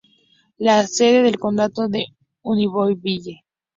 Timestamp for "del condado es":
1.21-2.05